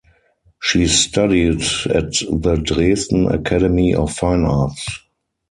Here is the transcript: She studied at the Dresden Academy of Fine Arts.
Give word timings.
She 0.59 0.87
studied 0.87 1.61
at 1.85 2.13
the 2.31 2.59
Dresden 2.65 3.27
Academy 3.27 3.93
of 3.93 4.11
Fine 4.11 4.45
Arts. 4.45 5.01